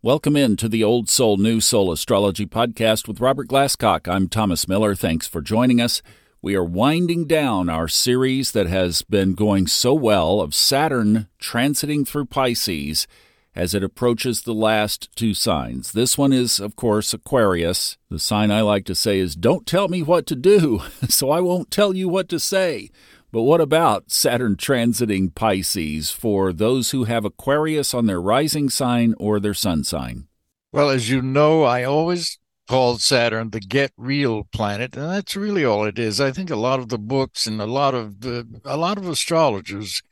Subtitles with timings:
[0.00, 4.06] Welcome in to the Old Soul, New Soul Astrology Podcast with Robert Glasscock.
[4.06, 4.94] I'm Thomas Miller.
[4.94, 6.02] Thanks for joining us.
[6.40, 12.06] We are winding down our series that has been going so well of Saturn transiting
[12.06, 13.08] through Pisces
[13.56, 15.90] as it approaches the last two signs.
[15.90, 17.98] This one is, of course, Aquarius.
[18.08, 21.40] The sign I like to say is, Don't tell me what to do, so I
[21.40, 22.92] won't tell you what to say.
[23.30, 29.14] But what about Saturn transiting Pisces for those who have Aquarius on their rising sign
[29.18, 30.28] or their sun sign?
[30.72, 32.38] Well, as you know, I always
[32.68, 36.20] called Saturn the get real planet, and that's really all it is.
[36.20, 39.06] I think a lot of the books and a lot of the a lot of
[39.06, 40.02] astrologers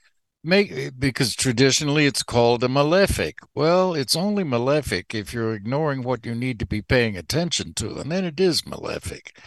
[0.45, 3.38] make because traditionally it's called a malefic.
[3.54, 7.96] Well, it's only malefic if you're ignoring what you need to be paying attention to,
[7.96, 9.38] and then it is malefic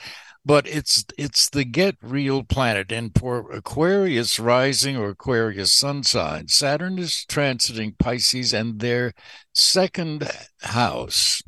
[0.45, 6.47] but it's it's the get real planet and for aquarius rising or aquarius sun sign.
[6.47, 9.13] Saturn is transiting pisces and their
[9.53, 10.29] second
[10.61, 11.41] house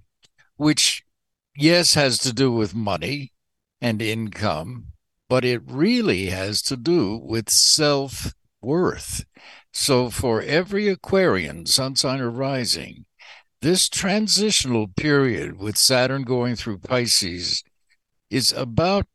[0.57, 1.03] which
[1.55, 3.31] yes has to do with money
[3.81, 4.87] and income
[5.29, 9.23] but it really has to do with self worth
[9.73, 13.05] so for every aquarian sun sign or rising.
[13.61, 17.63] This transitional period with saturn going through pisces
[18.31, 19.05] is about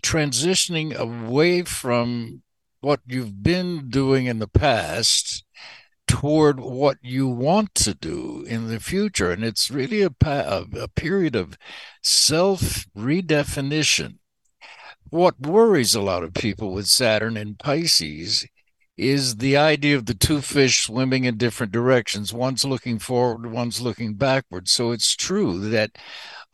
[0.00, 2.42] transitioning away from
[2.80, 5.44] what you've been doing in the past
[6.06, 9.30] toward what you want to do in the future.
[9.30, 11.56] And it's really a, a period of
[12.02, 14.18] self redefinition.
[15.08, 18.44] What worries a lot of people with Saturn and Pisces
[18.96, 22.32] is the idea of the two fish swimming in different directions.
[22.32, 24.68] One's looking forward, one's looking backward.
[24.68, 25.92] So it's true that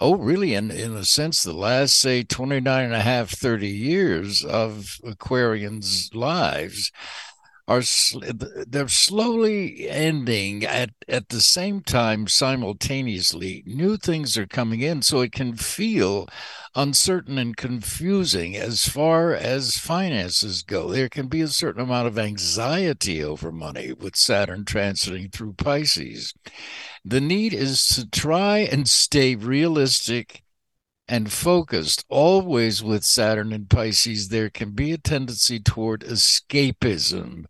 [0.00, 0.54] oh really?
[0.54, 6.14] In in a sense the last say 29 and a half 30 years of aquarians
[6.14, 6.90] lives
[7.68, 7.82] are
[8.66, 15.20] they're slowly ending at at the same time simultaneously new things are coming in so
[15.20, 16.28] it can feel
[16.74, 20.90] uncertain and confusing as far as finances go.
[20.90, 26.34] There can be a certain amount of anxiety over money with saturn transiting through pisces.
[27.04, 30.42] The need is to try and stay realistic
[31.08, 32.04] and focused.
[32.08, 37.46] Always with Saturn and Pisces, there can be a tendency toward escapism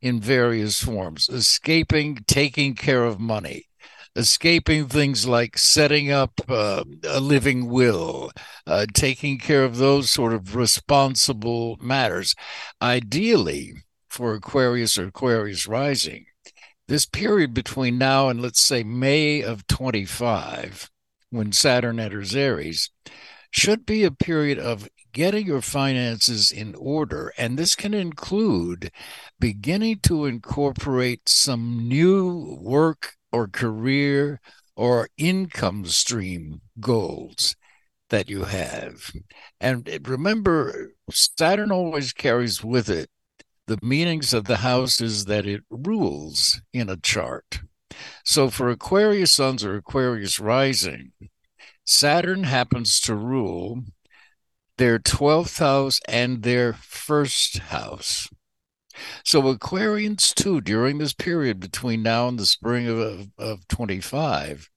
[0.00, 3.67] in various forms, escaping taking care of money,
[4.16, 8.30] escaping things like setting up uh, a living will,
[8.66, 12.34] uh, taking care of those sort of responsible matters.
[12.80, 13.74] Ideally,
[14.08, 16.26] for Aquarius or Aquarius rising,
[16.88, 20.90] this period between now and let's say May of 25,
[21.30, 22.90] when Saturn enters Aries,
[23.50, 27.32] should be a period of getting your finances in order.
[27.36, 28.90] And this can include
[29.38, 34.40] beginning to incorporate some new work or career
[34.76, 37.56] or income stream goals
[38.10, 39.10] that you have.
[39.60, 43.10] And remember, Saturn always carries with it
[43.66, 47.60] the meanings of the houses that it rules in a chart.
[48.24, 51.12] So for Aquarius suns or Aquarius rising,
[51.84, 53.82] Saturn happens to rule
[54.78, 58.28] their 12th house and their first house.
[59.24, 64.68] So Aquarians too, during this period between now and the spring of, of, of 25,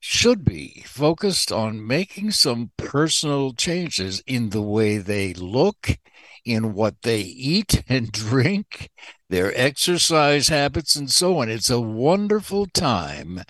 [0.00, 5.98] should be focused on making some personal changes in the way they look
[6.44, 8.90] in what they eat and drink,
[9.28, 11.48] their exercise habits, and so on.
[11.48, 13.42] It's a wonderful time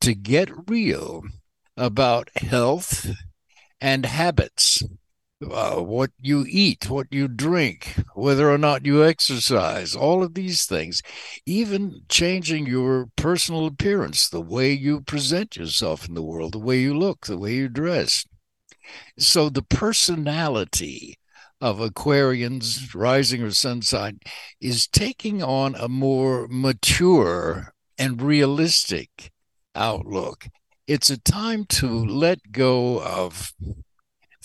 [0.00, 1.24] to get real
[1.76, 3.10] about health
[3.80, 4.82] and habits.
[5.40, 10.66] Uh, what you eat, what you drink, whether or not you exercise, all of these
[10.66, 11.00] things,
[11.46, 16.80] even changing your personal appearance, the way you present yourself in the world, the way
[16.80, 18.24] you look, the way you dress.
[19.16, 21.14] So the personality
[21.60, 24.18] of Aquarians, rising or sun sign,
[24.60, 29.30] is taking on a more mature and realistic
[29.76, 30.48] outlook.
[30.88, 33.52] It's a time to let go of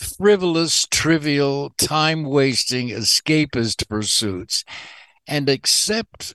[0.04, 4.64] frivolous, trivial, time wasting, escapist pursuits
[5.26, 6.34] and accept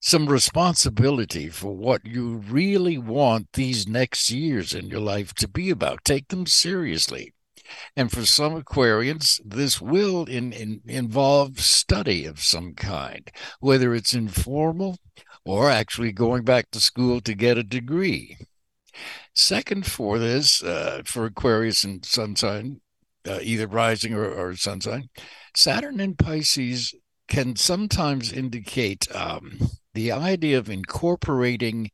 [0.00, 5.70] some responsibility for what you really want these next years in your life to be
[5.70, 6.04] about.
[6.04, 7.34] Take them seriously.
[7.96, 13.30] And for some Aquarians, this will in, in, involve study of some kind,
[13.60, 14.98] whether it's informal
[15.44, 18.36] or actually going back to school to get a degree.
[19.34, 22.80] Second, for this, uh, for Aquarius and Sun sign,
[23.26, 25.08] uh, either rising or, or Sun sign,
[25.54, 26.94] Saturn in Pisces
[27.28, 29.58] can sometimes indicate um,
[29.94, 31.90] the idea of incorporating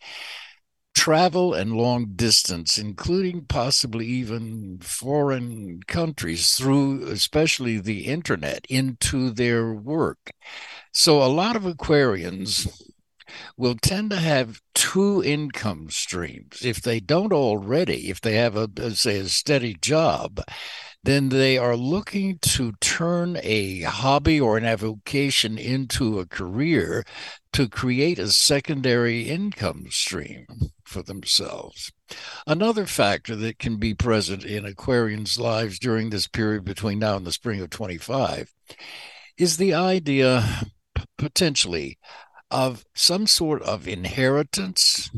[0.95, 9.73] travel and long distance, including possibly even foreign countries through especially the internet into their
[9.75, 10.31] work.
[10.93, 12.69] So a lot of Aquarians
[13.57, 16.65] will tend to have two income streams.
[16.65, 20.41] If they don't already, if they have a say a steady job,
[21.05, 27.05] then they are looking to turn a hobby or an avocation into a career
[27.53, 30.47] to create a secondary income stream
[30.85, 31.93] for themselves.
[32.47, 37.27] Another factor that can be present in Aquarians' lives during this period between now and
[37.27, 38.53] the spring of 25
[39.37, 40.63] is the idea
[41.19, 41.99] potentially
[42.51, 45.11] of some sort of inheritance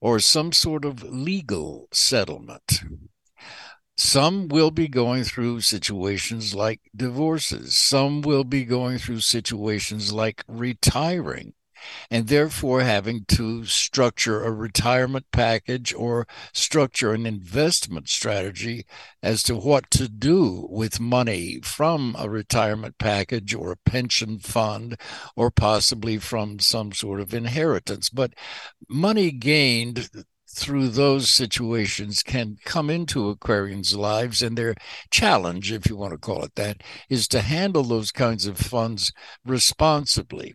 [0.00, 2.82] or some sort of legal settlement.
[4.04, 7.76] Some will be going through situations like divorces.
[7.76, 11.54] Some will be going through situations like retiring
[12.10, 18.84] and therefore having to structure a retirement package or structure an investment strategy
[19.22, 24.96] as to what to do with money from a retirement package or a pension fund
[25.36, 28.10] or possibly from some sort of inheritance.
[28.10, 28.34] But
[28.88, 30.10] money gained
[30.54, 34.74] through those situations can come into Aquarians' lives, and their
[35.10, 39.12] challenge, if you want to call it that, is to handle those kinds of funds
[39.44, 40.54] responsibly.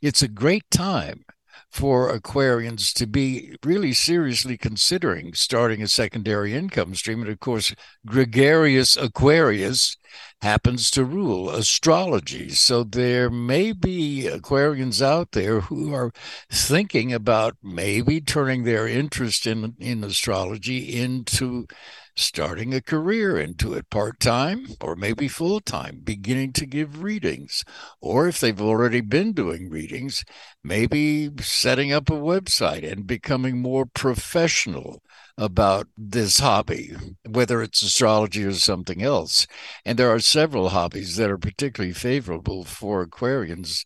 [0.00, 1.24] It's a great time
[1.70, 7.20] for Aquarians to be really seriously considering starting a secondary income stream.
[7.20, 7.74] And of course,
[8.06, 9.96] gregarious Aquarius
[10.44, 12.50] happens to rule astrology.
[12.50, 16.12] So there may be Aquarians out there who are
[16.52, 21.66] thinking about maybe turning their interest in, in astrology into
[22.16, 27.64] starting a career into it part time or maybe full time, beginning to give readings.
[28.00, 30.24] Or if they've already been doing readings,
[30.62, 35.02] maybe setting up a website and becoming more professional
[35.36, 36.94] about this hobby,
[37.28, 39.46] whether it's astrology or something else.
[39.84, 43.84] And there are several hobbies that are particularly favorable for Aquarians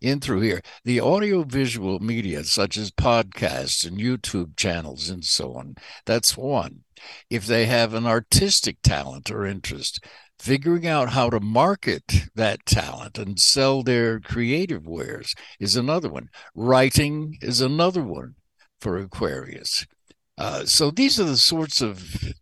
[0.00, 0.60] in through here.
[0.84, 5.76] The audiovisual media, such as podcasts and YouTube channels and so on,
[6.06, 6.80] that's one.
[7.28, 10.04] If they have an artistic talent or interest,
[10.38, 12.02] figuring out how to market
[12.34, 16.28] that talent and sell their creative wares is another one.
[16.54, 18.34] Writing is another one
[18.80, 19.86] for Aquarius.
[20.38, 22.32] Uh, so these are the sorts of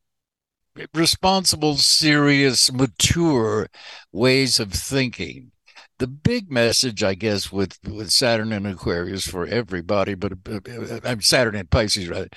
[0.94, 3.68] responsible, serious, mature
[4.12, 5.50] ways of thinking
[5.98, 10.32] the big message, I guess, with with Saturn and Aquarius for everybody, but
[11.04, 12.28] I'm Saturn and Pisces, rather,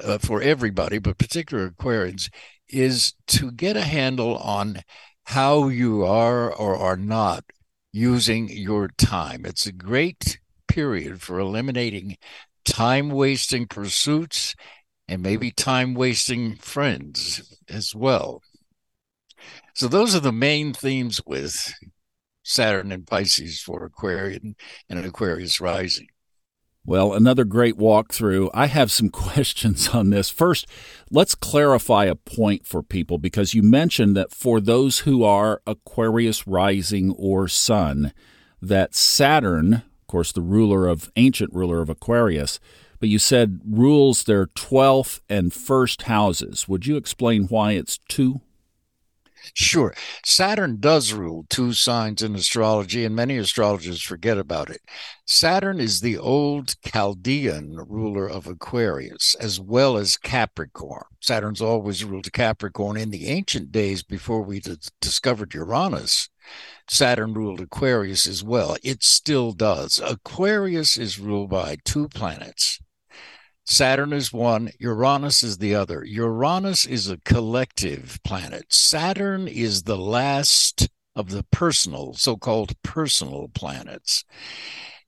[0.00, 2.28] uh, for everybody, but particular Aquarians,
[2.68, 4.80] is to get a handle on
[5.26, 7.44] how you are or are not
[7.92, 9.44] using your time.
[9.46, 12.16] It's a great period for eliminating
[12.64, 14.56] time wasting pursuits
[15.06, 18.42] and maybe time wasting friends as well.
[19.74, 21.72] So, those are the main themes with
[22.44, 24.54] Saturn and Pisces for Aquarian
[24.88, 26.08] and Aquarius rising.
[26.86, 28.50] Well, another great walkthrough.
[28.52, 30.28] I have some questions on this.
[30.30, 30.66] First,
[31.10, 36.46] let's clarify a point for people because you mentioned that for those who are Aquarius
[36.46, 38.12] rising or sun,
[38.60, 42.60] that Saturn, of course, the ruler of ancient ruler of Aquarius,
[43.00, 46.68] but you said rules their 12th and first houses.
[46.68, 48.42] Would you explain why it's two?
[49.52, 49.94] Sure.
[50.24, 54.80] Saturn does rule two signs in astrology, and many astrologers forget about it.
[55.26, 61.04] Saturn is the old Chaldean ruler of Aquarius, as well as Capricorn.
[61.20, 62.96] Saturn's always ruled Capricorn.
[62.96, 66.30] In the ancient days, before we d- discovered Uranus,
[66.88, 68.76] Saturn ruled Aquarius as well.
[68.82, 70.00] It still does.
[70.04, 72.80] Aquarius is ruled by two planets
[73.64, 76.04] Saturn is one, Uranus is the other.
[76.04, 78.72] Uranus is a collective planet.
[78.72, 84.24] Saturn is the last of the personal, so called personal planets.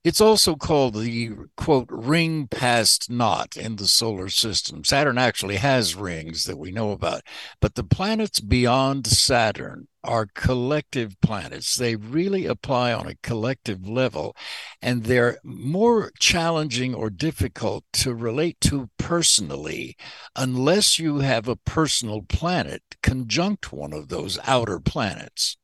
[0.07, 4.85] It's also called the quote ring-pass-not in the solar system.
[4.85, 7.23] Saturn actually has rings that we know about,
[7.59, 11.75] but the planets beyond Saturn are collective planets.
[11.75, 14.33] They really apply on a collective level,
[14.81, 19.97] and they're more challenging or difficult to relate to personally
[20.37, 25.57] unless you have a personal planet conjunct one of those outer planets.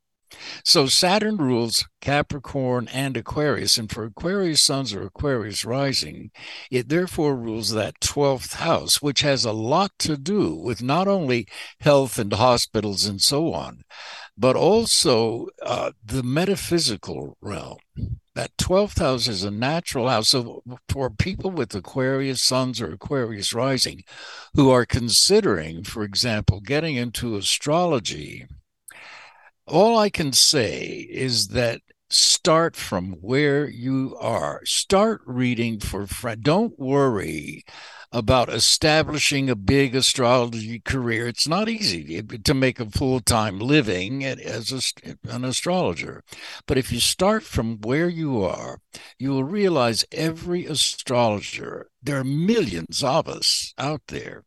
[0.64, 6.32] So Saturn rules Capricorn and Aquarius, and for Aquarius suns or Aquarius rising,
[6.70, 11.48] it therefore rules that 12th house, which has a lot to do with not only
[11.80, 13.84] health and hospitals and so on,
[14.38, 17.78] but also uh, the metaphysical realm.
[18.36, 20.30] That 12th house is a natural house.
[20.30, 24.04] So, for people with Aquarius suns or Aquarius rising
[24.56, 28.48] who are considering, for example, getting into astrology,
[29.68, 34.62] all I can say is that start from where you are.
[34.66, 36.44] Start reading for friends.
[36.44, 37.64] Don't worry
[38.12, 41.28] about establishing a big astrology career.
[41.28, 46.24] It's not easy to make a full time living as a, an astrologer.
[46.68, 48.80] But if you start from where you are,
[49.18, 54.44] you will realize every astrologer, there are millions of us out there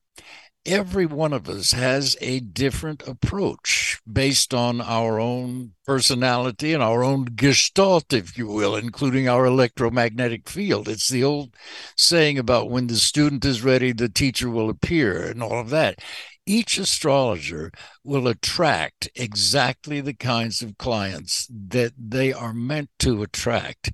[0.66, 7.02] every one of us has a different approach based on our own personality and our
[7.02, 10.88] own gestalt, if you will, including our electromagnetic field.
[10.88, 11.54] It's the old
[11.96, 16.00] saying about when the student is ready, the teacher will appear, and all of that.
[16.44, 17.72] Each astrologer
[18.04, 23.92] will attract exactly the kinds of clients that they are meant to attract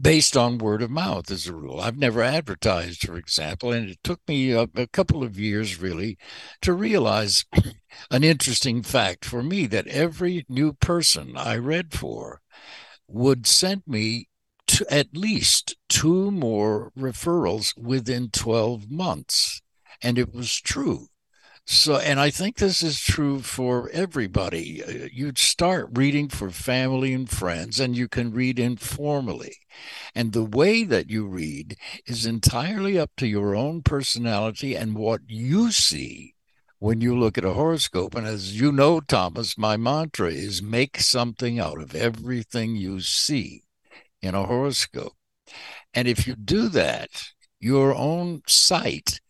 [0.00, 1.80] based on word of mouth as a rule.
[1.80, 6.18] I've never advertised, for example, and it took me a, a, couple of years really
[6.62, 7.44] to realize
[8.10, 12.40] an interesting fact for me that every new person I read for
[13.06, 14.28] would send me
[14.68, 19.62] to at least two more referrals within 12 months.
[20.02, 21.09] And it was true.
[21.72, 24.82] So, and I think this is true for everybody.
[24.82, 29.54] Uh, you start reading for family and friends, and you can read informally.
[30.12, 35.20] And the way that you read is entirely up to your own personality and what
[35.28, 36.34] you see
[36.80, 38.16] when you look at a horoscope.
[38.16, 43.62] And as you know, Thomas, my mantra is make something out of everything you see
[44.20, 45.14] in a horoscope.
[45.94, 47.28] And if you do that,
[47.60, 49.20] your own sight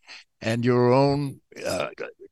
[0.41, 1.91] and your own uh,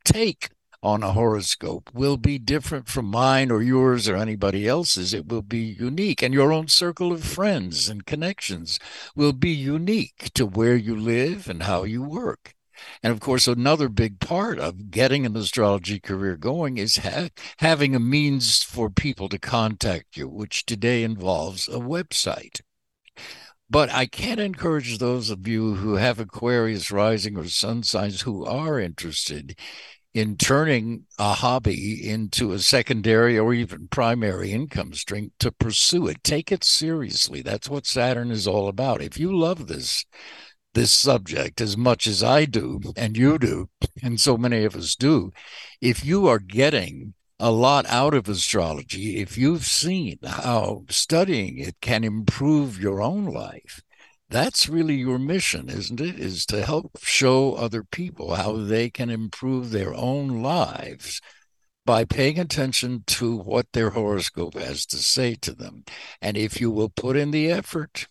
[0.09, 0.49] take
[0.83, 5.13] on a horoscope will be different from mine or yours or anybody else's.
[5.13, 6.23] It will be unique.
[6.23, 8.79] And your own circle of friends and connections
[9.15, 12.55] will be unique to where you live and how you work.
[13.03, 17.95] And of course, another big part of getting an astrology career going is ha- having
[17.95, 22.61] a means for people to contact you, which today involves a website.
[23.69, 28.47] But I can't encourage those of you who have Aquarius rising or sun signs who
[28.47, 29.59] are interested
[30.19, 36.25] in turning a hobby into a secondary or even primary income stream to pursue it.
[36.25, 37.41] Take it seriously.
[37.41, 39.01] That's what Saturn is all about.
[39.01, 40.05] If you love this
[40.75, 43.69] this subject as much as I do and you do
[44.03, 45.31] and so many of us do,
[45.81, 51.77] if you are getting a lot out of astrology, if you've seen how studying it
[51.81, 53.83] can improve your own life,
[54.31, 56.19] that's really your mission, isn't it?
[56.19, 61.21] Is to help show other people how they can improve their own lives
[61.87, 65.85] by paying attention to what their horoscope has to say to them.
[66.21, 68.09] And if you will put in the effort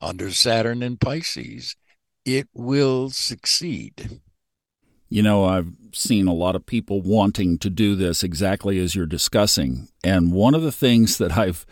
[0.00, 1.74] under Saturn and Pisces,
[2.24, 4.20] it will succeed.
[5.08, 9.06] You know, I've seen a lot of people wanting to do this exactly as you're
[9.06, 9.88] discussing.
[10.04, 11.66] And one of the things that I've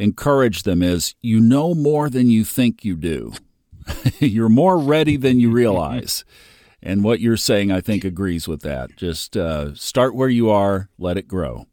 [0.00, 3.32] encourage them is you know more than you think you do.
[4.18, 6.24] you're more ready than you realize.
[6.82, 8.96] and what you're saying, I think, agrees with that.
[8.96, 11.66] Just uh, start where you are, let it grow.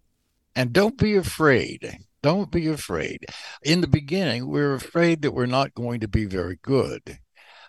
[0.55, 1.99] And don't be afraid.
[2.21, 3.25] Don't be afraid.
[3.63, 7.19] In the beginning, we're afraid that we're not going to be very good.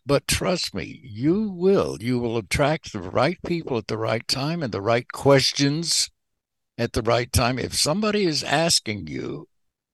[0.04, 1.98] But trust me, you will.
[2.00, 6.10] You will attract the right people at the right time and the right questions
[6.78, 7.58] at the right time.
[7.58, 9.48] If somebody is asking you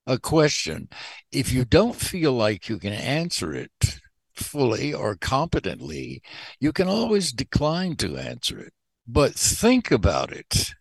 [0.07, 0.89] a question,
[1.33, 4.01] if you don't feel like you can answer it
[4.35, 6.23] fully or competently,
[6.61, 8.73] you can always decline to answer it.
[9.07, 10.75] But think about it.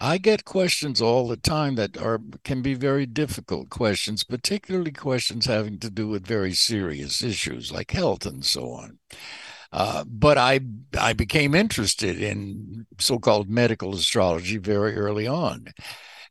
[0.00, 5.46] I get questions all the time that are can be very difficult questions, particularly questions
[5.46, 8.98] having to do with very serious issues like health and so on.
[9.72, 10.60] Uh, but I
[10.98, 15.68] I became interested in so-called medical astrology very early on,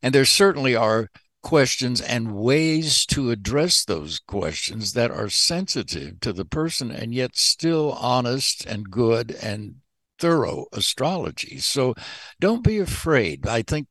[0.01, 1.09] and there certainly are
[1.43, 7.35] questions and ways to address those questions that are sensitive to the person and yet
[7.35, 9.75] still honest and good and
[10.19, 11.57] thorough astrology.
[11.59, 11.93] So
[12.39, 13.45] don't be afraid.
[13.45, 13.87] I think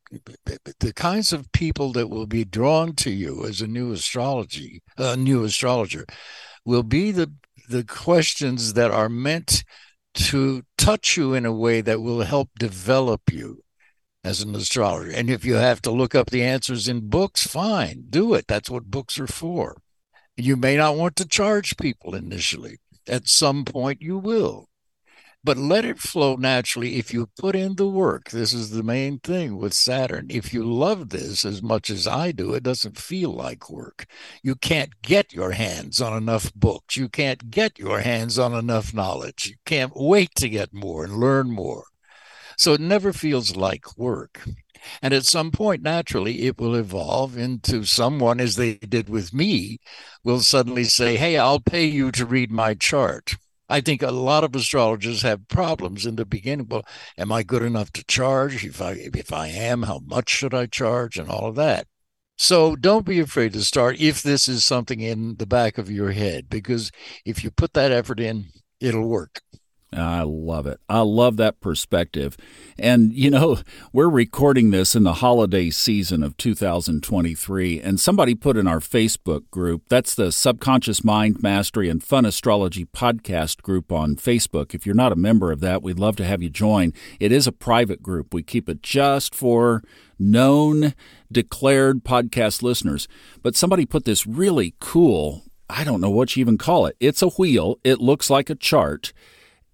[0.81, 5.17] the kinds of people that will be drawn to you as a new astrology, a
[5.17, 6.07] new astrologer,
[6.65, 7.33] will be the
[7.69, 9.65] the questions that are meant
[10.15, 13.63] to touch you in a way that will help develop you
[14.25, 15.11] as an astrologer.
[15.11, 18.47] And if you have to look up the answers in books, fine, do it.
[18.49, 19.79] That's what books are for.
[20.37, 22.79] You may not want to charge people initially.
[23.09, 24.69] At some point, you will.
[25.45, 28.31] but let it flow naturally if you put in the work.
[28.31, 30.27] This is the main thing with Saturn.
[30.31, 34.07] If you love this as much as I do, it doesn't feel like work.
[34.43, 36.97] You can't get your hands on enough books.
[36.97, 39.47] You can't get your hands on enough knowledge.
[39.49, 41.85] You can't wait to get more and learn more.
[42.57, 44.41] So it never feels like work.
[45.01, 49.79] And at some point, naturally, it will evolve into someone, as they did with me,
[50.25, 53.37] will suddenly say, Hey, I'll pay you to read my chart.
[53.69, 56.67] I think a lot of astrologers have problems in the beginning.
[56.69, 56.85] Well,
[57.17, 58.67] am I good enough to charge?
[58.67, 61.87] If I if I am, how much should I charge and all of that?
[62.37, 66.11] So don't be afraid to start if this is something in the back of your
[66.11, 66.91] head, because
[67.25, 69.41] if you put that effort in, it'll work.
[69.93, 70.81] I love it.
[70.89, 72.37] I love that perspective.
[72.79, 73.59] And, you know,
[73.93, 77.81] we're recording this in the holiday season of 2023.
[77.81, 82.87] And somebody put in our Facebook group, that's the Subconscious Mind Mastery and Fun Astrology
[82.87, 84.75] podcast group on Facebook.
[84.75, 86.95] If you're not a member of that, we'd love to have you join.
[87.21, 88.33] It is a private group.
[88.33, 89.83] We keep it just for
[90.19, 90.95] known,
[91.31, 93.09] declared podcast listeners.
[93.43, 96.97] But somebody put this really cool, I don't know what you even call it.
[96.99, 99.13] It's a wheel, it looks like a chart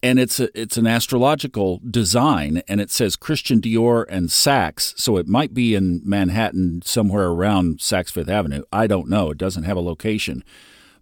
[0.02, 5.16] and it's a, it's an astrological design and it says Christian Dior and Saks so
[5.16, 8.62] it might be in Manhattan somewhere around Saks Fifth Avenue.
[8.72, 9.30] I don't know.
[9.30, 10.44] It doesn't have a location.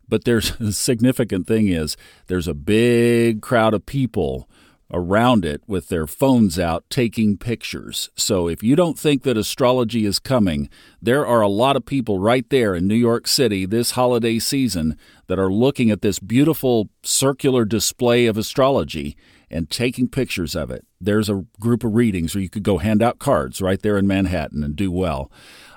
[0.08, 4.48] But there's the significant thing is there's a big crowd of people
[4.92, 8.10] around it with their phones out taking pictures.
[8.16, 10.68] So if you don't think that astrology is coming,
[11.02, 14.96] there are a lot of people right there in New York City this holiday season
[15.26, 19.16] that are looking at this beautiful circular display of astrology
[19.50, 20.84] and taking pictures of it.
[21.00, 24.06] There's a group of readings where you could go hand out cards right there in
[24.06, 25.30] Manhattan and do well.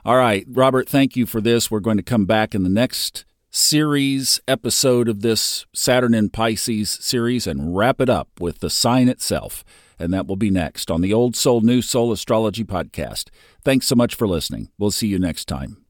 [0.05, 1.69] All right, Robert, thank you for this.
[1.69, 6.89] We're going to come back in the next series episode of this Saturn in Pisces
[6.89, 9.63] series and wrap it up with the sign itself.
[9.97, 13.29] And that will be next on the Old Soul, New Soul Astrology Podcast.
[13.63, 14.69] Thanks so much for listening.
[14.77, 15.88] We'll see you next time.